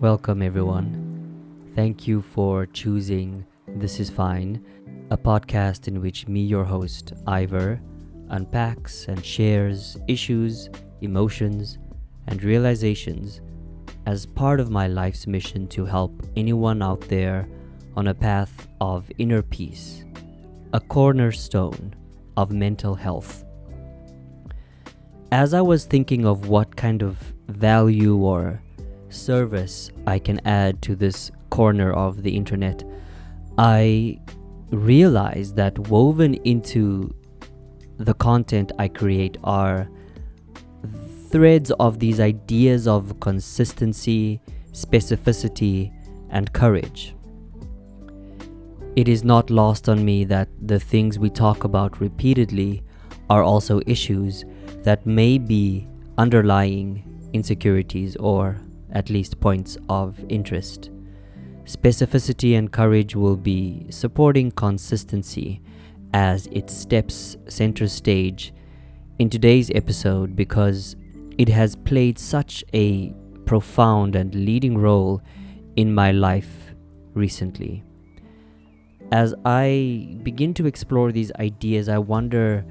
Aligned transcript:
Welcome, 0.00 0.42
everyone. 0.42 1.72
Thank 1.74 2.06
you 2.06 2.22
for 2.22 2.66
choosing 2.66 3.44
This 3.66 3.98
Is 3.98 4.10
Fine, 4.10 4.64
a 5.10 5.16
podcast 5.16 5.88
in 5.88 6.00
which 6.00 6.28
me, 6.28 6.40
your 6.40 6.62
host, 6.62 7.14
Ivor, 7.26 7.80
unpacks 8.28 9.06
and 9.08 9.24
shares 9.24 9.96
issues, 10.06 10.70
emotions, 11.00 11.78
and 12.28 12.40
realizations 12.44 13.40
as 14.06 14.24
part 14.24 14.60
of 14.60 14.70
my 14.70 14.86
life's 14.86 15.26
mission 15.26 15.66
to 15.68 15.84
help 15.84 16.22
anyone 16.36 16.80
out 16.80 17.00
there 17.02 17.48
on 17.96 18.06
a 18.06 18.14
path 18.14 18.68
of 18.80 19.10
inner 19.18 19.42
peace, 19.42 20.04
a 20.72 20.80
cornerstone 20.80 21.92
of 22.36 22.52
mental 22.52 22.94
health. 22.94 23.44
As 25.30 25.52
I 25.52 25.60
was 25.60 25.84
thinking 25.84 26.24
of 26.24 26.48
what 26.48 26.74
kind 26.74 27.02
of 27.02 27.18
value 27.48 28.16
or 28.16 28.62
service 29.10 29.90
I 30.06 30.18
can 30.18 30.40
add 30.46 30.80
to 30.82 30.96
this 30.96 31.30
corner 31.50 31.92
of 31.92 32.22
the 32.22 32.34
internet, 32.34 32.82
I 33.58 34.20
realized 34.70 35.54
that 35.56 35.78
woven 35.90 36.34
into 36.44 37.14
the 37.98 38.14
content 38.14 38.72
I 38.78 38.88
create 38.88 39.36
are 39.44 39.90
threads 41.30 41.72
of 41.72 41.98
these 41.98 42.20
ideas 42.20 42.88
of 42.88 43.20
consistency, 43.20 44.40
specificity, 44.72 45.92
and 46.30 46.50
courage. 46.54 47.14
It 48.96 49.08
is 49.08 49.24
not 49.24 49.50
lost 49.50 49.90
on 49.90 50.06
me 50.06 50.24
that 50.24 50.48
the 50.58 50.80
things 50.80 51.18
we 51.18 51.28
talk 51.28 51.64
about 51.64 52.00
repeatedly 52.00 52.82
are 53.28 53.42
also 53.42 53.82
issues 53.86 54.46
that 54.82 55.06
may 55.06 55.38
be 55.38 55.86
underlying 56.16 57.04
insecurities 57.32 58.16
or 58.16 58.60
at 58.92 59.10
least 59.10 59.40
points 59.40 59.76
of 59.88 60.18
interest. 60.28 60.90
Specificity 61.64 62.56
and 62.56 62.72
courage 62.72 63.14
will 63.14 63.36
be 63.36 63.86
supporting 63.90 64.50
consistency 64.50 65.60
as 66.14 66.46
it 66.52 66.70
steps 66.70 67.36
center 67.48 67.86
stage 67.86 68.54
in 69.18 69.28
today's 69.28 69.70
episode 69.74 70.34
because 70.34 70.96
it 71.36 71.48
has 71.48 71.76
played 71.76 72.18
such 72.18 72.64
a 72.72 73.12
profound 73.44 74.16
and 74.16 74.34
leading 74.34 74.78
role 74.78 75.20
in 75.76 75.92
my 75.92 76.10
life 76.10 76.74
recently. 77.14 77.82
As 79.12 79.34
I 79.44 80.16
begin 80.22 80.54
to 80.54 80.66
explore 80.66 81.12
these 81.12 81.32
ideas, 81.38 81.88
I 81.88 81.98
wonder 81.98 82.64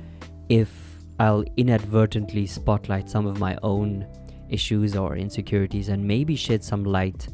if 0.49 0.86
I'll 1.19 1.43
inadvertently 1.57 2.45
spotlight 2.45 3.09
some 3.09 3.25
of 3.25 3.39
my 3.39 3.57
own 3.63 4.05
issues 4.49 4.95
or 4.95 5.17
insecurities 5.17 5.89
and 5.89 6.07
maybe 6.07 6.35
shed 6.35 6.63
some 6.63 6.83
light 6.83 7.27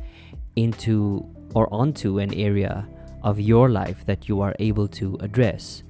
into 0.55 1.25
or 1.53 1.71
onto 1.73 2.19
an 2.19 2.33
area 2.33 2.87
of 3.23 3.39
your 3.39 3.69
life 3.69 4.05
that 4.05 4.27
you 4.27 4.41
are 4.41 4.55
able 4.59 4.87
to 4.87 5.17
address. 5.21 5.83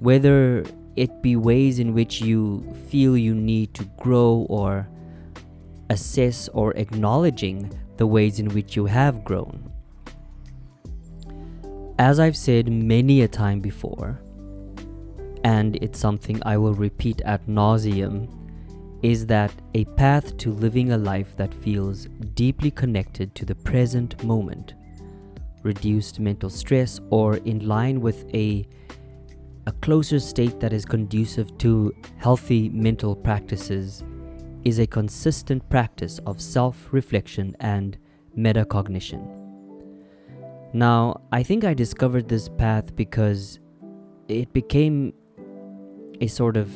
Whether 0.00 0.64
it 0.96 1.22
be 1.22 1.36
ways 1.36 1.78
in 1.78 1.94
which 1.94 2.20
you 2.20 2.62
feel 2.88 3.16
you 3.16 3.34
need 3.34 3.74
to 3.74 3.84
grow 3.98 4.46
or 4.48 4.88
assess 5.90 6.48
or 6.48 6.72
acknowledging 6.74 7.70
the 7.96 8.06
ways 8.06 8.38
in 8.38 8.48
which 8.48 8.76
you 8.76 8.86
have 8.86 9.24
grown. 9.24 9.72
As 11.98 12.20
I've 12.20 12.36
said 12.36 12.70
many 12.70 13.22
a 13.22 13.28
time 13.28 13.60
before, 13.60 14.20
and 15.48 15.76
it's 15.76 15.98
something 15.98 16.42
I 16.44 16.58
will 16.58 16.74
repeat 16.74 17.22
ad 17.24 17.46
nauseum 17.46 18.28
is 19.02 19.24
that 19.26 19.50
a 19.72 19.84
path 20.00 20.36
to 20.42 20.52
living 20.52 20.92
a 20.92 20.98
life 20.98 21.34
that 21.36 21.54
feels 21.54 22.06
deeply 22.34 22.70
connected 22.70 23.34
to 23.36 23.46
the 23.46 23.54
present 23.54 24.22
moment, 24.22 24.74
reduced 25.62 26.20
mental 26.20 26.50
stress, 26.50 27.00
or 27.08 27.36
in 27.52 27.66
line 27.66 28.02
with 28.02 28.26
a, 28.34 28.68
a 29.66 29.72
closer 29.86 30.20
state 30.20 30.60
that 30.60 30.74
is 30.74 30.84
conducive 30.84 31.56
to 31.56 31.94
healthy 32.18 32.68
mental 32.68 33.16
practices, 33.16 34.04
is 34.64 34.78
a 34.80 34.86
consistent 34.86 35.66
practice 35.70 36.18
of 36.26 36.42
self 36.42 36.88
reflection 36.92 37.56
and 37.60 37.96
metacognition. 38.36 39.22
Now, 40.74 41.22
I 41.32 41.42
think 41.42 41.64
I 41.64 41.72
discovered 41.72 42.28
this 42.28 42.50
path 42.50 42.94
because 42.94 43.60
it 44.28 44.52
became 44.52 45.14
a 46.20 46.26
sort 46.26 46.56
of 46.56 46.70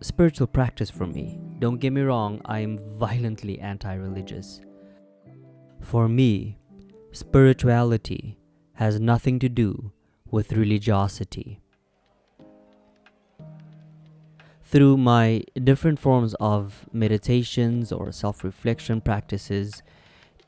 spiritual 0.00 0.46
practice 0.46 0.90
for 0.90 1.06
me. 1.06 1.38
Don't 1.58 1.78
get 1.78 1.92
me 1.92 2.02
wrong, 2.02 2.40
I 2.44 2.60
am 2.60 2.78
violently 2.98 3.58
anti 3.58 3.94
religious. 3.94 4.60
For 5.80 6.08
me, 6.08 6.58
spirituality 7.12 8.38
has 8.74 9.00
nothing 9.00 9.38
to 9.40 9.48
do 9.48 9.92
with 10.30 10.52
religiosity. 10.52 11.60
Through 14.62 14.98
my 14.98 15.42
different 15.64 15.98
forms 15.98 16.34
of 16.34 16.86
meditations 16.92 17.90
or 17.90 18.12
self 18.12 18.44
reflection 18.44 19.00
practices, 19.00 19.82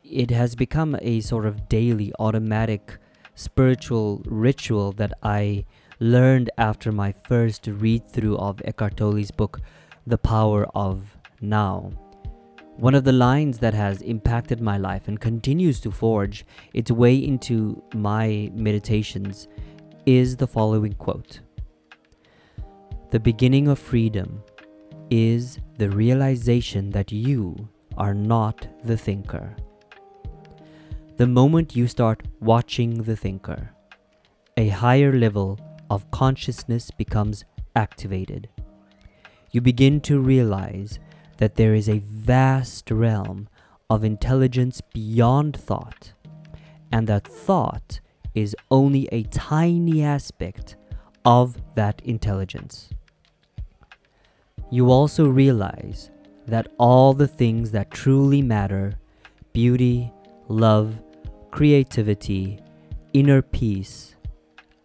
it 0.05 0.31
has 0.31 0.55
become 0.55 0.97
a 1.03 1.21
sort 1.21 1.47
of 1.47 1.69
daily, 1.69 2.13
automatic 2.19 2.99
spiritual 3.35 4.23
ritual 4.27 4.93
that 4.93 5.13
I 5.23 5.65
learned 6.03 6.51
after 6.59 6.91
my 6.91 7.13
first 7.13 7.69
read 7.69 8.09
through 8.09 8.37
of 8.39 8.61
Eckhart 8.65 8.97
Tolle's 8.97 9.31
book, 9.31 9.61
The 10.05 10.19
Power 10.19 10.67
of 10.75 11.17
Now. 11.41 11.93
One 12.77 12.97
of 12.97 13.05
the 13.05 13.13
lines 13.13 13.59
that 13.59 13.73
has 13.73 14.03
impacted 14.03 14.61
my 14.61 14.79
life 14.79 15.07
and 15.07 15.21
continues 15.21 15.79
to 15.81 15.93
forge 15.93 16.45
its 16.75 16.91
way 16.91 17.15
into 17.15 17.81
my 17.95 18.51
meditations 18.53 19.47
is 20.05 20.37
the 20.37 20.47
following 20.47 20.95
quote 20.95 21.39
The 23.13 23.21
beginning 23.21 23.69
of 23.69 23.79
freedom 23.79 24.43
is 25.09 25.61
the 25.79 25.89
realization 25.89 26.91
that 26.91 27.13
you 27.13 27.69
are 27.97 28.15
not 28.15 28.67
the 28.83 28.97
thinker. 28.97 29.55
The 31.17 31.29
moment 31.29 31.77
you 31.77 31.87
start 31.87 32.25
watching 32.41 33.05
the 33.05 33.15
thinker, 33.15 33.71
a 34.57 34.69
higher 34.69 35.13
level 35.13 35.61
of 35.93 36.11
consciousness 36.11 36.91
becomes 36.91 37.45
activated. 37.77 38.49
You 39.51 39.61
begin 39.61 40.01
to 40.03 40.19
realize 40.19 40.99
that 41.37 41.57
there 41.57 41.75
is 41.75 41.87
a 41.87 41.99
vast 41.99 42.91
realm 42.91 43.47
of 43.91 44.03
intelligence 44.03 44.81
beyond 44.95 45.55
thought, 45.55 46.15
and 46.91 47.07
that 47.09 47.29
thought 47.29 48.01
is 48.35 48.57
only 48.71 49.07
a 49.13 49.25
tiny 49.25 50.03
aspect 50.03 50.77
of 51.27 51.59
that 51.75 52.01
intelligence. 52.07 52.89
You 54.71 54.91
also 54.91 55.29
realize 55.29 56.11
that 56.47 56.69
all 56.79 57.13
the 57.13 57.29
things 57.29 57.71
that 57.73 57.91
truly 57.91 58.41
matter 58.41 58.95
beauty, 59.53 60.11
love, 60.49 60.99
creativity, 61.51 62.59
inner 63.13 63.43
peace 63.43 64.17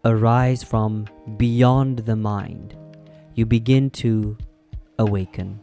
arise 0.08 0.64
from 0.64 1.06
beyond 1.36 2.00
the 2.00 2.16
mind, 2.16 2.74
you 3.36 3.46
begin 3.46 3.90
to 3.90 4.38
awaken. 5.00 5.60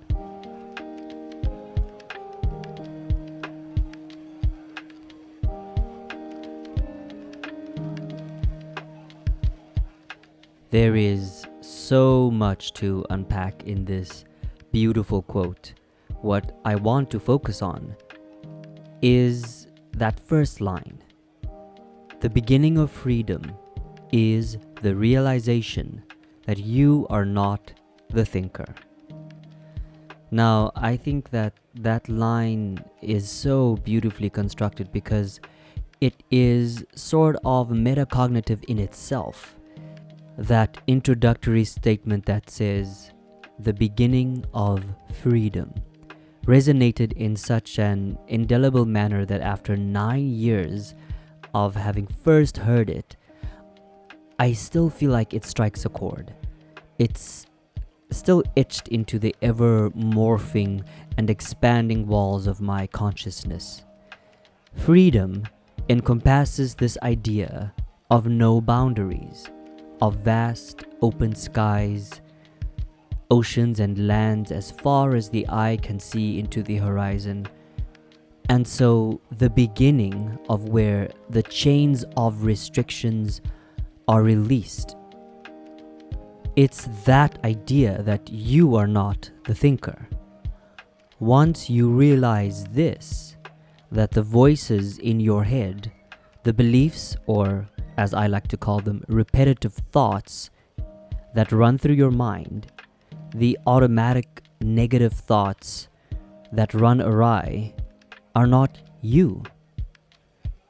There 10.69 10.95
is 10.95 11.47
so 11.63 12.31
much 12.31 12.75
to 12.75 13.07
unpack 13.09 13.63
in 13.63 13.87
this 13.87 14.27
beautiful 14.73 15.23
quote. 15.23 15.73
What 16.21 16.59
I 16.67 16.75
want 16.75 17.11
to 17.13 17.19
focus 17.19 17.63
on 17.63 17.97
is 19.01 19.69
that 19.93 20.21
first 20.21 20.61
line 20.61 20.99
The 22.21 22.29
beginning 22.29 22.79
of 22.79 22.91
freedom 22.91 23.43
is 24.15 24.59
the 24.81 24.95
realization 24.95 26.01
that 26.47 26.59
you 26.59 27.05
are 27.11 27.25
not 27.25 27.73
the 28.11 28.25
thinker. 28.25 28.73
Now, 30.31 30.71
I 30.77 30.97
think 30.97 31.31
that 31.31 31.55
that 31.75 32.09
line 32.09 32.79
is 33.03 33.29
so 33.29 33.77
beautifully 33.83 34.31
constructed 34.31 34.93
because 34.93 35.41
it 36.01 36.23
is 36.31 36.85
sort 36.95 37.37
of 37.45 37.71
metacognitive 37.71 38.63
in 38.65 38.79
itself. 38.79 39.57
That 40.39 40.79
introductory 40.87 41.65
statement 41.65 42.25
that 42.27 42.51
says, 42.51 43.11
the 43.59 43.73
beginning 43.73 44.45
of 44.55 44.85
freedom, 45.23 45.75
resonated 46.47 47.13
in 47.15 47.35
such 47.35 47.81
an 47.81 48.17
indelible 48.29 48.85
manner 48.85 49.25
that 49.25 49.41
after 49.41 49.77
nine 49.77 50.29
years 50.29 50.95
of 51.53 51.75
having 51.75 52.07
first 52.07 52.59
heard 52.59 52.91
it, 52.91 53.17
I 54.39 54.53
still 54.53 54.91
feel 54.91 55.11
like 55.11 55.33
it 55.33 55.45
strikes 55.45 55.85
a 55.85 55.89
chord. 55.89 56.35
It's 56.99 57.47
still 58.11 58.43
etched 58.57 58.89
into 58.89 59.19
the 59.19 59.35
ever 59.43 59.91
morphing 59.91 60.85
and 61.17 61.31
expanding 61.31 62.07
walls 62.07 62.47
of 62.47 62.61
my 62.61 62.87
consciousness. 62.89 63.85
Freedom 64.75 65.45
encompasses 65.89 66.75
this 66.75 66.99
idea 67.03 67.73
of 68.11 68.27
no 68.27 68.61
boundaries, 68.61 69.51
of 70.01 70.17
vast 70.17 70.85
open 71.01 71.35
skies, 71.35 72.21
oceans 73.31 73.81
and 73.81 74.07
lands 74.07 74.51
as 74.51 74.71
far 74.71 75.15
as 75.15 75.29
the 75.29 75.47
eye 75.49 75.79
can 75.81 75.99
see 75.99 76.39
into 76.39 76.63
the 76.63 76.77
horizon. 76.77 77.47
And 78.49 78.67
so, 78.67 79.21
the 79.39 79.49
beginning 79.49 80.39
of 80.49 80.69
where 80.69 81.11
the 81.31 81.43
chains 81.43 82.05
of 82.17 82.45
restrictions 82.45 83.41
are 84.09 84.23
released. 84.23 84.97
It's 86.57 86.89
that 87.05 87.39
idea 87.45 88.03
that 88.03 88.31
you 88.31 88.77
are 88.77 88.87
not 88.87 89.31
the 89.45 89.55
thinker. 89.55 90.09
Once 91.19 91.69
you 91.69 91.91
realize 91.91 92.65
this, 92.67 93.37
that 93.91 94.11
the 94.11 94.23
voices 94.23 94.99
in 94.99 95.21
your 95.21 95.45
head, 95.45 95.91
the 96.43 96.53
beliefs, 96.53 97.17
or 97.27 97.69
as 97.97 98.15
I 98.15 98.27
like 98.27 98.49
to 98.49 98.57
call 98.57 98.81
them, 98.81 99.05
repetitive 99.09 99.75
thoughts 99.93 100.51
that 101.35 101.53
run 101.53 101.79
through 101.79 101.95
your 101.95 102.11
mind, 102.11 102.73
the 103.35 103.59
automatic 103.67 104.43
negative 104.61 105.13
thoughts 105.13 105.89
that 106.53 106.75
run 106.75 107.01
awry 107.01 107.75
are 108.37 108.47
not 108.47 108.81
you. 109.01 109.43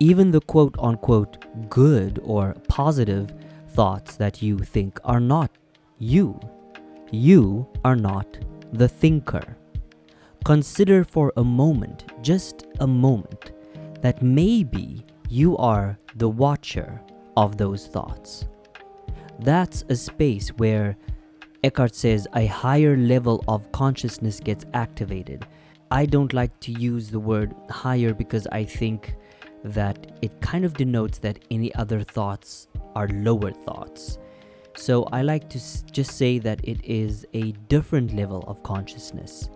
Even 0.01 0.31
the 0.31 0.41
quote 0.41 0.75
unquote 0.79 1.45
good 1.71 2.21
or 2.23 2.55
positive 2.69 3.33
thoughts 3.71 4.17
that 4.17 4.43
you 4.43 4.59
think 4.59 4.99
are 5.05 5.21
not 5.21 5.51
you. 5.99 6.39
You 7.11 7.67
are 7.85 7.97
not 7.97 8.39
the 8.73 8.89
thinker. 8.89 9.57
Consider 10.45 11.05
for 11.05 11.33
a 11.37 11.45
moment, 11.45 12.05
just 12.23 12.67
a 12.81 12.87
moment, 12.87 13.53
that 14.03 14.21
maybe 14.23 15.05
you 15.31 15.57
are 15.57 15.97
the 16.17 16.29
watcher 16.29 17.01
of 17.37 17.57
those 17.57 17.87
thoughts. 17.87 18.47
That's 19.39 19.85
a 19.89 19.97
space 19.97 20.49
where 20.51 20.97
Eckhart 21.63 21.95
says 21.95 22.29
a 22.35 22.47
higher 22.47 22.97
level 22.97 23.43
of 23.49 23.73
consciousness 23.73 24.39
gets 24.39 24.67
activated. 24.75 25.47
I 25.91 26.07
don't 26.07 26.33
like 26.33 26.59
to 26.61 26.73
use 26.73 27.11
the 27.11 27.21
word 27.21 27.55
higher 27.71 28.13
because 28.13 28.47
I 28.49 28.65
think 28.65 29.17
that 29.65 30.19
it 30.23 30.41
kind 30.41 30.65
of 30.65 30.75
denotes 30.75 31.19
that 31.19 31.39
any 31.51 31.75
other 31.75 32.03
thoughts 32.03 32.69
are 32.95 33.09
lower 33.09 33.51
thoughts. 33.51 34.19
So 34.77 35.05
I 35.05 35.23
like 35.23 35.49
to 35.51 35.59
just 35.91 36.17
say 36.19 36.39
that 36.41 36.61
it 36.65 36.85
is 36.85 37.27
a 37.33 37.53
different 37.69 38.13
level 38.13 38.45
of 38.47 38.63
consciousness. 38.63 39.49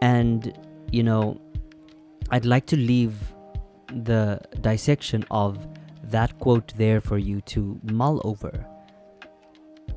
And, 0.00 0.58
you 0.90 1.02
know, 1.02 1.40
I'd 2.30 2.46
like 2.46 2.66
to 2.66 2.76
leave 2.76 3.14
the 3.88 4.40
dissection 4.60 5.24
of 5.30 5.66
that 6.04 6.38
quote 6.38 6.72
there 6.76 7.00
for 7.00 7.18
you 7.18 7.40
to 7.42 7.78
mull 7.84 8.20
over. 8.24 8.66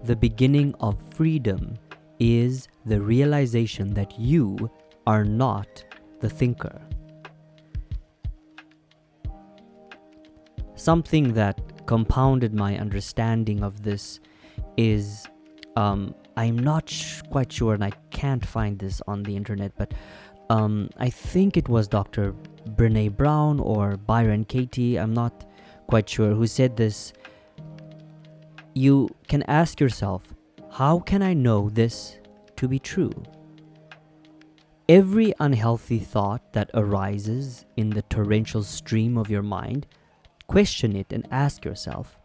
The 0.04 0.16
beginning 0.16 0.76
of 0.80 0.98
freedom 1.14 1.76
is 2.20 2.68
the 2.86 3.00
realization 3.00 3.94
that 3.94 4.20
you 4.20 4.70
are 5.06 5.24
not 5.24 5.84
the 6.20 6.30
thinker. 6.30 6.82
Something 10.78 11.34
that 11.34 11.86
compounded 11.88 12.54
my 12.54 12.78
understanding 12.78 13.64
of 13.64 13.82
this 13.82 14.20
is 14.78 15.28
um, 15.76 16.14
I'm 16.38 16.58
not 16.58 16.88
sh- 16.88 17.22
quite 17.32 17.52
sure, 17.52 17.74
and 17.74 17.84
I 17.84 17.92
can't 18.12 18.46
find 18.46 18.78
this 18.78 19.02
on 19.08 19.24
the 19.24 19.36
internet, 19.36 19.72
but 19.76 19.94
um, 20.52 20.90
I 20.98 21.10
think 21.10 21.58
it 21.58 21.68
was 21.68 21.88
Dr. 21.88 22.36
Brene 22.70 23.18
Brown 23.18 23.60
or 23.60 23.98
Byron 23.98 24.46
Katie, 24.46 24.98
I'm 24.98 25.14
not 25.14 25.50
quite 25.88 26.08
sure, 26.08 26.36
who 26.36 26.46
said 26.46 26.78
this. 26.78 27.12
You 28.76 29.10
can 29.28 29.42
ask 29.44 29.80
yourself, 29.80 30.32
how 30.72 31.00
can 31.00 31.24
I 31.24 31.34
know 31.34 31.70
this 31.70 32.20
to 32.58 32.68
be 32.68 32.78
true? 32.78 33.12
Every 34.88 35.34
unhealthy 35.40 36.00
thought 36.00 36.54
that 36.54 36.70
arises 36.76 37.66
in 37.78 37.90
the 37.90 38.04
torrential 38.04 38.62
stream 38.62 39.18
of 39.18 39.30
your 39.30 39.42
mind, 39.42 39.88
question 40.48 40.96
it 40.96 41.12
and 41.12 41.28
ask 41.30 41.66
yourself, 41.66 42.18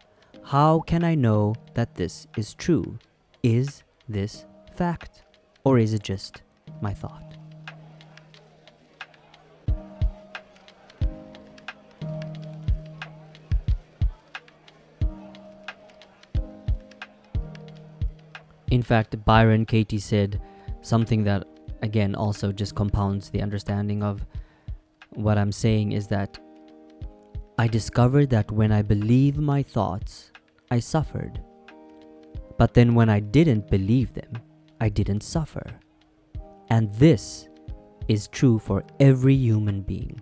how 0.45 0.79
can 0.79 1.03
I 1.03 1.15
know 1.15 1.55
that 1.73 1.95
this 1.95 2.27
is 2.37 2.53
true? 2.53 2.97
Is 3.43 3.83
this 4.09 4.45
fact? 4.75 5.23
Or 5.63 5.77
is 5.77 5.93
it 5.93 6.03
just 6.03 6.41
my 6.81 6.93
thought? 6.93 7.23
In 18.71 18.81
fact, 18.81 19.23
Byron 19.23 19.65
Katie 19.65 19.99
said 19.99 20.41
something 20.81 21.23
that, 21.25 21.45
again, 21.83 22.15
also 22.15 22.51
just 22.51 22.73
compounds 22.73 23.29
the 23.29 23.41
understanding 23.41 24.01
of 24.01 24.25
what 25.11 25.37
I'm 25.37 25.51
saying 25.51 25.91
is 25.91 26.07
that 26.07 26.39
I 27.57 27.67
discovered 27.67 28.31
that 28.31 28.51
when 28.51 28.71
I 28.71 28.81
believed 28.81 29.37
my 29.37 29.61
thoughts, 29.61 30.31
I 30.71 30.79
suffered. 30.79 31.39
But 32.57 32.73
then 32.73 32.95
when 32.95 33.09
I 33.09 33.19
didn't 33.19 33.69
believe 33.69 34.13
them, 34.13 34.33
I 34.81 34.89
didn't 34.89 35.21
suffer. 35.21 35.63
And 36.69 36.91
this 36.95 37.49
is 38.07 38.27
true 38.27 38.57
for 38.57 38.83
every 38.99 39.35
human 39.35 39.81
being. 39.81 40.19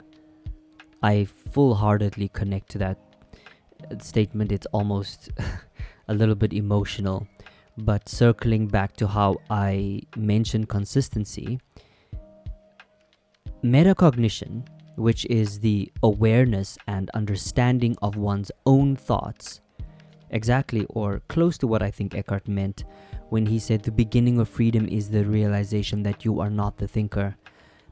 I 1.02 1.26
full 1.52 1.74
heartedly 1.74 2.28
connect 2.30 2.70
to 2.72 2.78
that 2.80 2.98
statement. 4.00 4.52
It's 4.52 4.68
almost 4.68 5.30
a 6.10 6.14
little 6.14 6.36
bit 6.36 6.52
emotional. 6.52 7.28
But 7.78 8.10
circling 8.10 8.68
back 8.68 8.98
to 8.98 9.08
how 9.08 9.38
I 9.50 10.02
mentioned 10.18 10.68
consistency, 10.68 11.60
metacognition, 13.64 14.68
which 14.96 15.26
is 15.26 15.60
the 15.60 15.92
awareness 16.04 16.78
and 16.88 17.10
understanding 17.14 17.96
of 18.02 18.16
one's 18.16 18.52
own 18.66 18.96
thoughts, 18.96 19.62
exactly 20.30 20.86
or 20.90 21.22
close 21.28 21.58
to 21.60 21.68
what 21.68 21.82
I 21.82 21.92
think 21.92 22.16
Eckhart 22.16 22.48
meant 22.48 22.84
when 23.30 23.46
he 23.46 23.60
said 23.60 23.82
the 23.82 23.92
beginning 23.92 24.40
of 24.40 24.50
freedom 24.50 24.88
is 24.88 25.10
the 25.10 25.24
realization 25.24 26.04
that 26.04 26.26
you 26.26 26.40
are 26.40 26.50
not 26.50 26.78
the 26.78 26.88
thinker. 26.88 27.36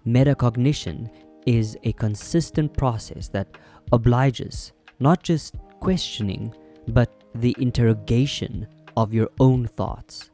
Metacognition 0.05 1.09
is 1.45 1.77
a 1.83 1.93
consistent 1.93 2.75
process 2.75 3.29
that 3.29 3.47
obliges 3.91 4.73
not 4.99 5.23
just 5.23 5.55
questioning, 5.79 6.53
but 6.89 7.23
the 7.35 7.55
interrogation 7.59 8.67
of 8.97 9.13
your 9.13 9.29
own 9.39 9.65
thoughts. 9.65 10.29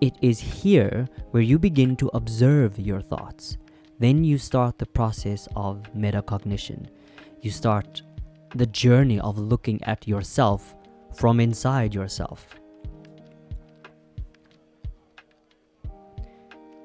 It 0.00 0.14
is 0.20 0.38
here 0.38 1.08
where 1.30 1.42
you 1.42 1.58
begin 1.58 1.96
to 1.96 2.10
observe 2.12 2.78
your 2.78 3.00
thoughts. 3.00 3.56
Then 3.98 4.24
you 4.24 4.38
start 4.38 4.78
the 4.78 4.86
process 4.86 5.48
of 5.56 5.82
metacognition. 5.96 6.88
You 7.40 7.50
start 7.50 8.02
the 8.54 8.66
journey 8.66 9.20
of 9.20 9.38
looking 9.38 9.82
at 9.84 10.06
yourself 10.06 10.74
from 11.14 11.40
inside 11.40 11.94
yourself. 11.94 12.46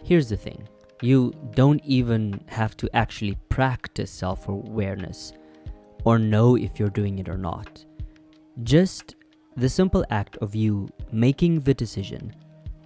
Here's 0.04 0.30
the 0.30 0.38
thing 0.38 0.68
you 1.02 1.34
don't 1.56 1.84
even 1.84 2.44
have 2.48 2.78
to 2.78 2.90
actually 2.96 3.38
practice 3.50 4.12
self 4.12 4.48
awareness 4.48 5.34
or 6.04 6.18
know 6.20 6.56
if 6.56 6.80
you're 6.80 6.90
doing 6.90 7.20
it 7.20 7.30
or 7.30 7.38
not. 7.38 7.86
Just 8.64 9.16
the 9.56 9.70
simple 9.70 10.06
act 10.10 10.38
of 10.38 10.56
you 10.56 10.90
making 11.12 11.62
the 11.62 11.74
decision, 11.74 12.34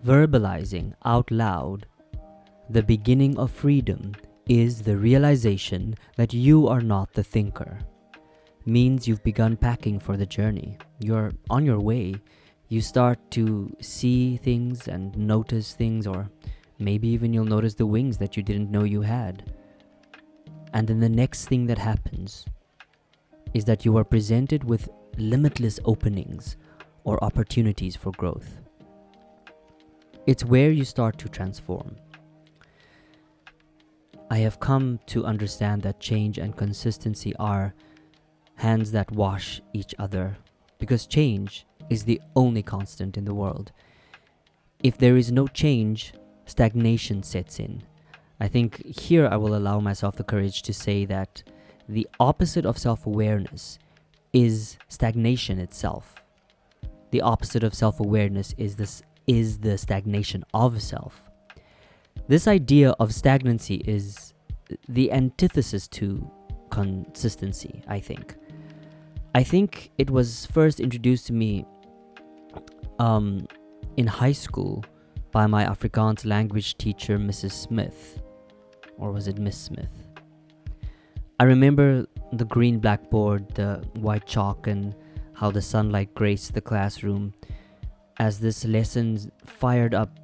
verbalizing 0.06 0.94
out 1.04 1.30
loud, 1.32 1.86
the 2.70 2.84
beginning 2.84 3.38
of 3.38 3.52
freedom 3.52 4.14
is 4.48 4.82
the 4.82 4.98
realization 4.98 5.96
that 6.16 6.34
you 6.34 6.68
are 6.68 6.82
not 6.82 7.14
the 7.14 7.24
thinker. 7.24 7.80
Means 8.66 9.08
you've 9.08 9.24
begun 9.24 9.56
packing 9.56 10.00
for 10.00 10.18
the 10.18 10.26
journey. 10.26 10.78
You're 11.00 11.32
on 11.50 11.66
your 11.66 11.80
way. 11.80 12.16
You 12.70 12.82
start 12.82 13.20
to 13.32 13.76
see 13.80 14.38
things 14.38 14.88
and 14.88 15.16
notice 15.16 15.74
things, 15.74 16.08
or 16.08 16.30
maybe 16.80 17.08
even 17.10 17.34
you'll 17.34 17.46
notice 17.46 17.76
the 17.76 17.86
wings 17.86 18.18
that 18.18 18.36
you 18.36 18.42
didn't 18.42 18.72
know 18.72 18.84
you 18.84 19.02
had. 19.02 19.54
And 20.74 20.88
then 20.88 21.00
the 21.00 21.10
next 21.10 21.46
thing 21.46 21.68
that 21.68 21.78
happens 21.78 22.46
is 23.54 23.66
that 23.66 23.86
you 23.86 23.96
are 23.98 24.04
presented 24.04 24.64
with 24.64 24.90
limitless 25.18 25.80
openings 25.86 26.58
or 27.04 27.24
opportunities 27.24 27.96
for 27.96 28.12
growth. 28.12 28.60
It's 30.26 30.44
where 30.44 30.72
you 30.72 30.84
start 30.84 31.20
to 31.20 31.30
transform. 31.30 31.96
I 34.30 34.40
have 34.40 34.60
come 34.60 35.00
to 35.08 35.26
understand 35.26 35.82
that 35.84 36.00
change 36.00 36.38
and 36.38 36.56
consistency 36.56 37.36
are 37.38 37.74
hands 38.56 38.92
that 38.92 39.12
wash 39.12 39.62
each 39.74 39.94
other 40.00 40.38
because 40.80 41.06
change 41.06 41.66
is 41.90 42.04
the 42.04 42.22
only 42.36 42.64
constant 42.64 43.18
in 43.18 43.26
the 43.26 43.34
world. 43.36 43.72
if 44.84 44.98
there 45.00 45.18
is 45.18 45.32
no 45.32 45.48
change, 45.48 46.14
stagnation 46.46 47.24
sets 47.24 47.60
in. 47.60 47.82
I 48.40 48.48
think 48.48 48.86
here 49.00 49.28
I 49.28 49.38
will 49.38 49.56
allow 49.56 49.80
myself 49.80 50.16
the 50.16 50.24
courage 50.24 50.62
to 50.64 50.74
say 50.74 51.06
that 51.06 51.42
the 51.90 52.08
opposite 52.20 52.66
of 52.66 52.78
self 52.78 53.06
awareness 53.08 53.80
is 54.34 54.78
stagnation 54.90 55.60
itself. 55.60 56.24
The 57.12 57.22
opposite 57.22 57.64
of 57.64 57.74
self 57.74 58.00
awareness 58.00 58.54
is 58.58 58.76
this 58.76 59.02
is 59.26 59.60
the 59.60 59.78
stagnation 59.78 60.44
of 60.54 60.82
self. 60.84 61.25
This 62.28 62.48
idea 62.48 62.92
of 63.00 63.14
stagnancy 63.14 63.84
is 63.86 64.34
the 64.90 65.12
antithesis 65.12 65.88
to 65.90 66.30
consistency, 66.72 67.84
I 67.88 68.00
think. 68.00 68.36
I 69.36 69.44
think 69.44 69.92
it 70.00 70.10
was 70.10 70.48
first 70.48 70.80
introduced 70.80 71.28
to 71.28 71.34
me 71.34 71.66
um, 72.98 73.48
in 73.98 74.08
high 74.08 74.32
school 74.32 74.84
by 75.32 75.46
my 75.46 75.66
Afrikaans 75.66 76.26
language 76.26 76.78
teacher, 76.78 77.20
Mrs. 77.20 77.52
Smith. 77.52 78.22
Or 78.98 79.12
was 79.12 79.28
it 79.28 79.38
Miss 79.38 79.58
Smith? 79.58 80.08
I 81.40 81.44
remember 81.44 82.08
the 82.32 82.46
green 82.46 82.80
blackboard, 82.80 83.54
the 83.54 83.86
white 84.00 84.26
chalk, 84.26 84.68
and 84.68 84.96
how 85.34 85.52
the 85.52 85.62
sunlight 85.62 86.16
graced 86.16 86.54
the 86.54 86.62
classroom 86.62 87.34
as 88.18 88.40
this 88.40 88.66
lesson 88.66 89.32
fired 89.46 89.94
up 89.94 90.18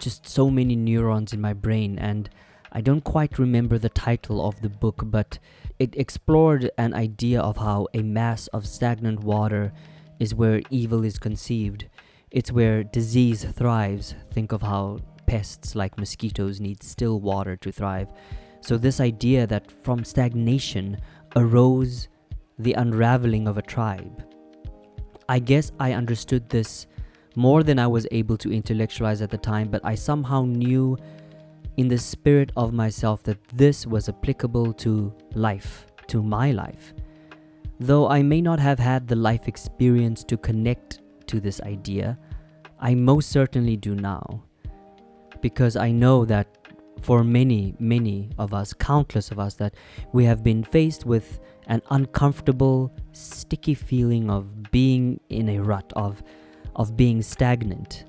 just 0.00 0.28
so 0.28 0.50
many 0.50 0.74
neurons 0.74 1.32
in 1.32 1.40
my 1.40 1.52
brain. 1.52 1.98
And 1.98 2.28
I 2.72 2.80
don't 2.80 3.04
quite 3.04 3.38
remember 3.38 3.78
the 3.78 3.88
title 3.88 4.46
of 4.46 4.60
the 4.62 4.68
book, 4.68 5.02
but 5.04 5.38
it 5.78 5.94
explored 5.96 6.70
an 6.78 6.94
idea 6.94 7.40
of 7.40 7.56
how 7.56 7.88
a 7.94 8.02
mass 8.02 8.46
of 8.48 8.66
stagnant 8.66 9.20
water 9.20 9.72
is 10.18 10.34
where 10.34 10.62
evil 10.70 11.04
is 11.04 11.18
conceived. 11.18 11.86
It's 12.30 12.52
where 12.52 12.84
disease 12.84 13.44
thrives. 13.44 14.14
Think 14.32 14.52
of 14.52 14.62
how 14.62 14.98
pests 15.26 15.74
like 15.74 15.98
mosquitoes 15.98 16.60
need 16.60 16.82
still 16.82 17.20
water 17.20 17.56
to 17.56 17.72
thrive. 17.72 18.08
So, 18.60 18.76
this 18.76 19.00
idea 19.00 19.46
that 19.46 19.70
from 19.70 20.04
stagnation 20.04 20.98
arose 21.34 22.08
the 22.58 22.74
unraveling 22.74 23.48
of 23.48 23.56
a 23.56 23.62
tribe. 23.62 24.22
I 25.28 25.38
guess 25.38 25.72
I 25.80 25.92
understood 25.92 26.50
this 26.50 26.86
more 27.36 27.62
than 27.62 27.78
I 27.78 27.86
was 27.86 28.06
able 28.10 28.36
to 28.38 28.52
intellectualize 28.52 29.22
at 29.22 29.30
the 29.30 29.38
time, 29.38 29.68
but 29.68 29.80
I 29.84 29.94
somehow 29.94 30.44
knew 30.44 30.96
in 31.76 31.88
the 31.88 31.98
spirit 31.98 32.52
of 32.56 32.72
myself 32.72 33.22
that 33.24 33.38
this 33.54 33.86
was 33.86 34.08
applicable 34.08 34.72
to 34.74 35.12
life, 35.34 35.86
to 36.08 36.22
my 36.22 36.52
life. 36.52 36.92
Though 37.78 38.08
I 38.08 38.22
may 38.22 38.40
not 38.40 38.60
have 38.60 38.78
had 38.78 39.08
the 39.08 39.16
life 39.16 39.48
experience 39.48 40.24
to 40.24 40.36
connect 40.36 41.00
to 41.28 41.40
this 41.40 41.60
idea, 41.62 42.18
I 42.78 42.94
most 42.94 43.30
certainly 43.30 43.76
do 43.76 43.94
now. 43.94 44.42
Because 45.40 45.76
I 45.76 45.90
know 45.90 46.24
that 46.26 46.58
for 47.00 47.24
many, 47.24 47.74
many 47.78 48.30
of 48.38 48.52
us, 48.52 48.74
countless 48.74 49.30
of 49.30 49.38
us, 49.38 49.54
that 49.54 49.74
we 50.12 50.24
have 50.24 50.42
been 50.42 50.62
faced 50.62 51.06
with 51.06 51.40
an 51.66 51.80
uncomfortable, 51.90 52.92
sticky 53.12 53.74
feeling 53.74 54.30
of 54.30 54.70
being 54.70 55.18
in 55.30 55.48
a 55.48 55.60
rut, 55.60 55.90
of, 55.96 56.22
of 56.76 56.96
being 56.96 57.22
stagnant. 57.22 58.04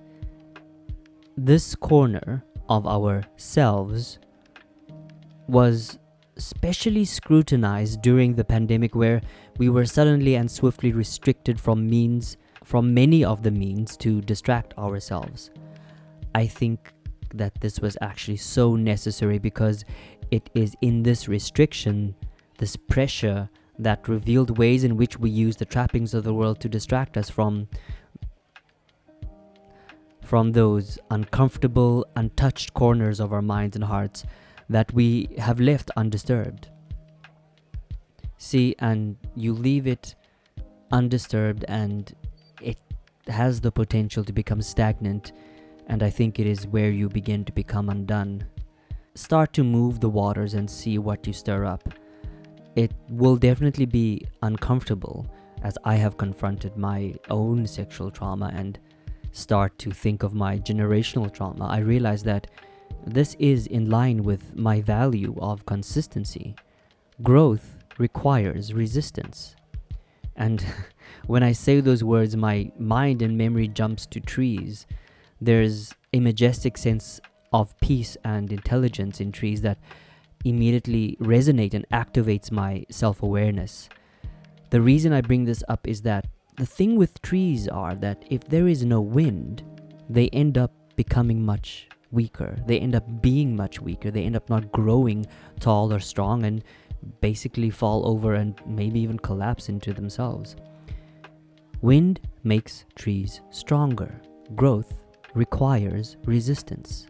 This 1.37 1.75
corner 1.75 2.43
of 2.69 2.85
ourselves 2.87 4.19
was 5.47 5.99
specially 6.37 7.05
scrutinized 7.05 8.01
during 8.01 8.35
the 8.35 8.43
pandemic 8.43 8.95
where 8.95 9.21
we 9.57 9.69
were 9.69 9.85
suddenly 9.85 10.35
and 10.35 10.49
swiftly 10.49 10.91
restricted 10.91 11.59
from 11.59 11.89
means 11.89 12.37
from 12.63 12.93
many 12.93 13.23
of 13.23 13.43
the 13.43 13.51
means 13.51 13.97
to 13.97 14.21
distract 14.21 14.77
ourselves. 14.77 15.51
I 16.33 16.47
think 16.47 16.93
that 17.33 17.59
this 17.59 17.79
was 17.79 17.97
actually 18.01 18.37
so 18.37 18.75
necessary 18.75 19.39
because 19.39 19.83
it 20.29 20.49
is 20.53 20.75
in 20.81 21.03
this 21.03 21.27
restriction, 21.27 22.15
this 22.57 22.75
pressure, 22.75 23.49
that 23.79 24.07
revealed 24.07 24.57
ways 24.57 24.83
in 24.83 24.95
which 24.95 25.17
we 25.17 25.29
use 25.29 25.55
the 25.55 25.65
trappings 25.65 26.13
of 26.13 26.23
the 26.23 26.33
world 26.33 26.59
to 26.61 26.69
distract 26.69 27.17
us 27.17 27.29
from 27.29 27.67
from 30.31 30.53
those 30.53 30.97
uncomfortable, 31.09 32.05
untouched 32.15 32.73
corners 32.73 33.19
of 33.19 33.33
our 33.33 33.41
minds 33.41 33.75
and 33.75 33.83
hearts 33.83 34.23
that 34.69 34.89
we 34.93 35.27
have 35.37 35.59
left 35.59 35.91
undisturbed. 35.97 36.69
See, 38.37 38.73
and 38.79 39.17
you 39.35 39.51
leave 39.51 39.87
it 39.87 40.15
undisturbed, 40.89 41.65
and 41.67 42.15
it 42.61 42.79
has 43.27 43.59
the 43.59 43.73
potential 43.73 44.23
to 44.23 44.31
become 44.31 44.61
stagnant, 44.61 45.33
and 45.87 46.01
I 46.01 46.09
think 46.09 46.39
it 46.39 46.47
is 46.47 46.65
where 46.65 46.91
you 46.91 47.09
begin 47.09 47.43
to 47.43 47.51
become 47.51 47.89
undone. 47.89 48.45
Start 49.15 49.51
to 49.55 49.65
move 49.65 49.99
the 49.99 50.07
waters 50.07 50.53
and 50.53 50.69
see 50.69 50.97
what 50.97 51.27
you 51.27 51.33
stir 51.33 51.65
up. 51.65 51.93
It 52.77 52.93
will 53.09 53.35
definitely 53.35 53.85
be 53.85 54.25
uncomfortable 54.43 55.27
as 55.61 55.77
I 55.83 55.95
have 55.95 56.15
confronted 56.15 56.77
my 56.77 57.15
own 57.29 57.67
sexual 57.67 58.09
trauma 58.09 58.49
and 58.55 58.79
start 59.31 59.77
to 59.79 59.91
think 59.91 60.23
of 60.23 60.33
my 60.33 60.57
generational 60.57 61.31
trauma, 61.31 61.65
I 61.65 61.79
realize 61.79 62.23
that 62.23 62.47
this 63.05 63.35
is 63.39 63.67
in 63.67 63.89
line 63.89 64.23
with 64.23 64.55
my 64.55 64.81
value 64.81 65.35
of 65.39 65.65
consistency. 65.65 66.55
Growth 67.23 67.77
requires 67.97 68.73
resistance. 68.73 69.55
And 70.35 70.65
when 71.27 71.43
I 71.43 71.51
say 71.51 71.79
those 71.79 72.03
words, 72.03 72.35
my 72.35 72.71
mind 72.77 73.21
and 73.21 73.37
memory 73.37 73.67
jumps 73.67 74.05
to 74.07 74.19
trees. 74.19 74.85
There's 75.39 75.93
a 76.13 76.19
majestic 76.19 76.77
sense 76.77 77.19
of 77.53 77.77
peace 77.79 78.17
and 78.23 78.51
intelligence 78.51 79.19
in 79.19 79.31
trees 79.31 79.61
that 79.61 79.77
immediately 80.45 81.17
resonate 81.19 81.73
and 81.73 81.87
activates 81.89 82.51
my 82.51 82.85
self-awareness. 82.89 83.89
The 84.69 84.81
reason 84.81 85.11
I 85.13 85.21
bring 85.21 85.45
this 85.45 85.63
up 85.67 85.87
is 85.87 86.01
that 86.03 86.27
the 86.61 86.67
thing 86.67 86.95
with 86.95 87.19
trees 87.23 87.67
are 87.67 87.95
that 87.95 88.23
if 88.29 88.43
there 88.47 88.67
is 88.67 88.85
no 88.85 89.01
wind, 89.01 89.63
they 90.07 90.29
end 90.29 90.59
up 90.59 90.71
becoming 90.95 91.43
much 91.43 91.87
weaker. 92.11 92.55
They 92.67 92.77
end 92.77 92.93
up 92.93 93.19
being 93.19 93.55
much 93.55 93.81
weaker. 93.81 94.11
They 94.11 94.25
end 94.25 94.35
up 94.35 94.47
not 94.47 94.71
growing 94.71 95.25
tall 95.59 95.91
or 95.91 95.99
strong 95.99 96.45
and 96.45 96.63
basically 97.19 97.71
fall 97.71 98.07
over 98.07 98.35
and 98.35 98.53
maybe 98.67 98.99
even 98.99 99.17
collapse 99.17 99.69
into 99.69 99.91
themselves. 99.91 100.55
Wind 101.81 102.19
makes 102.43 102.85
trees 102.93 103.41
stronger. 103.49 104.21
Growth 104.53 105.01
requires 105.33 106.17
resistance. 106.25 107.07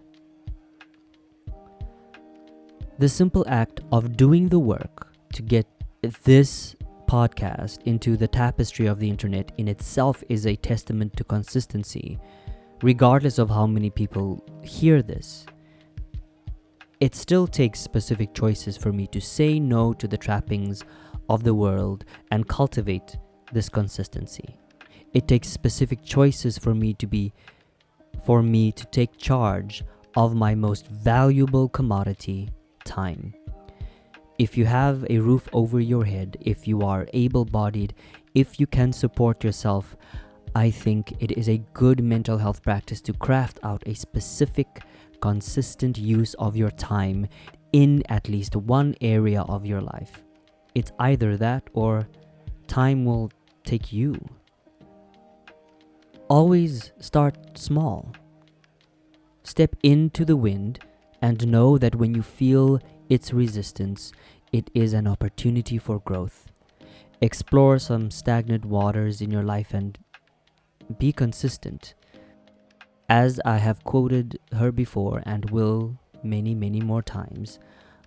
The 3.00 3.10
simple 3.10 3.44
act 3.50 3.82
of 3.92 4.16
doing 4.16 4.48
the 4.48 4.60
work 4.60 5.12
to 5.34 5.42
get 5.42 5.68
this 6.24 6.74
podcast 7.12 7.80
into 7.84 8.16
the 8.16 8.28
tapestry 8.28 8.86
of 8.86 8.98
the 8.98 9.10
internet 9.10 9.52
in 9.58 9.68
itself 9.68 10.24
is 10.30 10.48
a 10.48 10.56
testament 10.56 11.14
to 11.18 11.26
consistency, 11.26 12.18
regardless 12.82 13.38
of 13.38 13.50
how 13.50 13.68
many 13.68 13.90
people 13.90 14.42
hear 14.64 15.02
this. 15.02 15.46
It 17.02 17.14
still 17.14 17.48
takes 17.48 17.82
specific 17.82 18.34
choices 18.34 18.78
for 18.78 18.94
me 18.94 19.08
to 19.08 19.20
say 19.20 19.60
no 19.60 19.92
to 19.92 20.08
the 20.08 20.18
trappings 20.18 20.86
of 21.28 21.44
the 21.44 21.54
world 21.54 22.06
and 22.32 22.48
cultivate 22.48 23.18
this 23.52 23.68
consistency. 23.68 24.58
It 25.14 25.28
takes 25.28 25.50
specific 25.50 26.06
choices 26.06 26.58
for 26.58 26.74
me 26.74 26.94
to 26.94 27.08
be 27.08 27.34
for 28.26 28.42
me 28.42 28.72
to 28.72 28.86
take 28.86 29.18
charge 29.18 29.84
of 30.16 30.34
my 30.34 30.56
most 30.56 30.88
valuable 30.88 31.68
commodity, 31.68 32.52
time. 32.86 33.34
If 34.42 34.58
you 34.58 34.66
have 34.66 35.06
a 35.08 35.20
roof 35.20 35.48
over 35.54 35.80
your 35.80 36.04
head, 36.04 36.36
if 36.42 36.68
you 36.68 36.82
are 36.82 37.08
able 37.14 37.46
bodied, 37.46 37.94
if 38.34 38.60
you 38.60 38.66
can 38.66 38.92
support 38.92 39.44
yourself, 39.44 39.96
I 40.56 40.72
think 40.72 41.14
it 41.20 41.38
is 41.38 41.48
a 41.48 41.64
good 41.74 42.04
mental 42.04 42.40
health 42.40 42.64
practice 42.64 43.02
to 43.02 43.14
craft 43.14 43.60
out 43.62 43.84
a 43.86 43.94
specific, 43.94 44.82
consistent 45.22 46.00
use 46.00 46.34
of 46.40 46.56
your 46.58 46.72
time 46.72 47.28
in 47.72 48.02
at 48.10 48.30
least 48.30 48.56
one 48.56 48.96
area 49.00 49.42
of 49.44 49.64
your 49.64 49.80
life. 49.80 50.24
It's 50.74 50.92
either 50.98 51.38
that 51.38 51.70
or 51.74 52.08
time 52.66 53.06
will 53.06 53.32
take 53.64 53.94
you. 53.94 54.16
Always 56.30 56.94
start 56.98 57.60
small. 57.60 58.12
Step 59.44 59.76
into 59.84 60.26
the 60.26 60.36
wind 60.36 60.80
and 61.22 61.46
know 61.46 61.78
that 61.78 61.94
when 61.94 62.16
you 62.16 62.24
feel 62.24 62.80
its 63.12 63.34
resistance, 63.34 64.14
it 64.54 64.72
is 64.74 64.94
an 64.94 65.06
opportunity 65.06 65.78
for 65.78 66.00
growth. 66.00 66.48
Explore 67.20 67.78
some 67.78 68.10
stagnant 68.10 68.64
waters 68.64 69.22
in 69.22 69.30
your 69.30 69.44
life 69.44 69.74
and 69.74 70.00
be 70.98 71.12
consistent. 71.12 71.94
As 73.10 73.42
I 73.44 73.58
have 73.58 73.84
quoted 73.84 74.40
her 74.54 74.72
before 74.72 75.22
and 75.26 75.50
will 75.50 76.00
many, 76.24 76.56
many 76.56 76.80
more 76.80 77.02
times, 77.02 77.60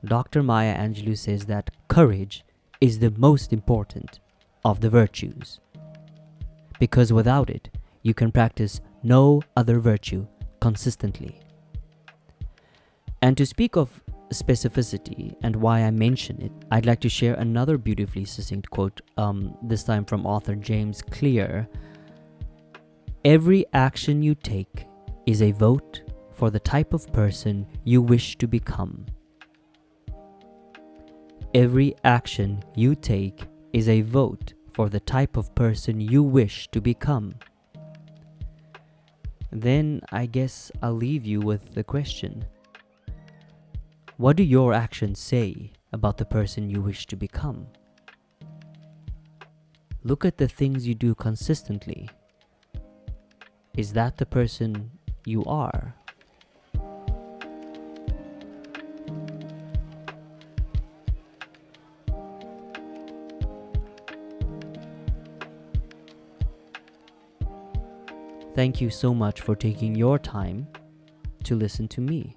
Dr. 0.02 0.42
Maya 0.42 0.74
Angelou 0.74 1.18
says 1.18 1.44
that 1.46 1.70
courage 1.88 2.42
is 2.80 2.98
the 2.98 3.10
most 3.10 3.52
important 3.52 4.20
of 4.64 4.80
the 4.80 4.88
virtues. 4.88 5.60
Because 6.78 7.12
without 7.12 7.50
it, 7.50 7.68
you 8.00 8.14
can 8.14 8.32
practice 8.32 8.80
no 9.02 9.42
other 9.54 9.80
virtue 9.80 10.26
consistently. 10.60 11.40
And 13.20 13.36
to 13.36 13.46
speak 13.46 13.76
of 13.76 14.03
specificity 14.30 15.34
and 15.42 15.56
why 15.56 15.82
I 15.82 15.90
mention 15.90 16.40
it, 16.40 16.52
I'd 16.70 16.86
like 16.86 17.00
to 17.00 17.08
share 17.08 17.34
another 17.34 17.78
beautifully 17.78 18.24
succinct 18.24 18.70
quote, 18.70 19.00
um, 19.16 19.56
this 19.62 19.84
time 19.84 20.04
from 20.04 20.26
author 20.26 20.54
James 20.54 21.02
Clear. 21.02 21.68
Every 23.24 23.64
action 23.72 24.22
you 24.22 24.34
take 24.34 24.86
is 25.26 25.42
a 25.42 25.52
vote 25.52 26.02
for 26.32 26.50
the 26.50 26.60
type 26.60 26.92
of 26.92 27.12
person 27.12 27.66
you 27.84 28.02
wish 28.02 28.36
to 28.38 28.46
become. 28.46 29.06
Every 31.54 31.94
action 32.04 32.62
you 32.74 32.94
take 32.94 33.46
is 33.72 33.88
a 33.88 34.00
vote 34.02 34.54
for 34.72 34.88
the 34.88 35.00
type 35.00 35.36
of 35.36 35.54
person 35.54 36.00
you 36.00 36.22
wish 36.22 36.68
to 36.72 36.80
become. 36.80 37.34
Then 39.52 40.00
I 40.10 40.26
guess 40.26 40.72
I'll 40.82 40.92
leave 40.92 41.24
you 41.24 41.40
with 41.40 41.74
the 41.74 41.84
question 41.84 42.44
What 44.16 44.36
do 44.36 44.44
your 44.44 44.72
actions 44.72 45.18
say 45.18 45.72
about 45.92 46.18
the 46.18 46.24
person 46.24 46.70
you 46.70 46.80
wish 46.80 47.04
to 47.06 47.16
become? 47.16 47.66
Look 50.04 50.24
at 50.24 50.38
the 50.38 50.46
things 50.46 50.86
you 50.86 50.94
do 50.94 51.16
consistently. 51.16 52.08
Is 53.76 53.92
that 53.94 54.18
the 54.18 54.24
person 54.24 54.92
you 55.26 55.44
are? 55.46 55.96
Thank 68.54 68.80
you 68.80 68.90
so 68.90 69.12
much 69.12 69.40
for 69.40 69.56
taking 69.56 69.96
your 69.96 70.20
time 70.20 70.68
to 71.42 71.56
listen 71.56 71.88
to 71.88 72.00
me. 72.00 72.36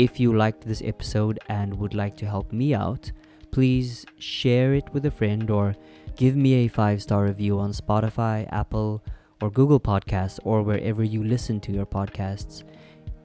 If 0.00 0.18
you 0.18 0.34
liked 0.34 0.62
this 0.66 0.80
episode 0.82 1.38
and 1.50 1.74
would 1.74 1.92
like 1.92 2.16
to 2.16 2.26
help 2.26 2.54
me 2.54 2.72
out, 2.72 3.12
please 3.50 4.06
share 4.18 4.72
it 4.72 4.88
with 4.94 5.04
a 5.04 5.10
friend 5.10 5.50
or 5.50 5.76
give 6.16 6.36
me 6.36 6.54
a 6.54 6.68
five 6.68 7.02
star 7.02 7.24
review 7.24 7.58
on 7.58 7.72
Spotify, 7.72 8.48
Apple, 8.50 9.04
or 9.42 9.50
Google 9.50 9.78
Podcasts, 9.78 10.38
or 10.42 10.62
wherever 10.62 11.04
you 11.04 11.22
listen 11.22 11.60
to 11.60 11.70
your 11.70 11.84
podcasts. 11.84 12.62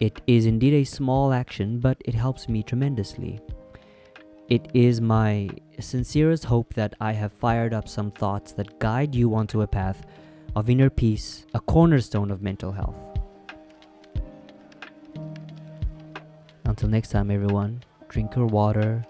It 0.02 0.20
is 0.28 0.48
indeed 0.48 0.74
a 0.74 0.84
small 0.84 1.32
action, 1.32 1.80
but 1.80 1.96
it 2.04 2.14
helps 2.14 2.50
me 2.50 2.62
tremendously. 2.62 3.40
It 4.50 4.68
is 4.74 5.00
my 5.00 5.48
sincerest 5.80 6.44
hope 6.44 6.74
that 6.74 6.94
I 7.00 7.14
have 7.14 7.32
fired 7.32 7.74
up 7.74 7.88
some 7.88 8.12
thoughts 8.12 8.52
that 8.52 8.80
guide 8.80 9.16
you 9.16 9.34
onto 9.34 9.62
a 9.62 9.68
path 9.68 10.06
of 10.58 10.70
inner 10.70 10.90
peace, 10.90 11.46
a 11.54 11.62
cornerstone 11.62 12.32
of 12.32 12.42
mental 12.42 12.74
health. 12.74 13.15
Until 16.76 16.90
next 16.90 17.12
time, 17.12 17.32
everyone, 17.32 17.82
drink 18.10 18.36
your 18.36 18.48
water, 18.48 19.02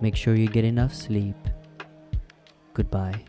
make 0.00 0.16
sure 0.16 0.34
you 0.34 0.48
get 0.48 0.64
enough 0.64 0.92
sleep. 0.92 1.36
Goodbye. 2.74 3.22